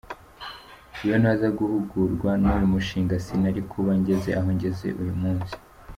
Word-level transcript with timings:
Iyo 1.03 1.15
ntaza 1.21 1.47
guhugurwa 1.59 2.31
n’uyu 2.41 2.67
mushinga 2.73 3.15
sinari 3.25 3.61
kuba 3.71 3.91
ngeze 3.99 4.29
aho 4.39 4.49
ngeze 4.55 4.87
uyu 5.01 5.13
munsi. 5.21 5.53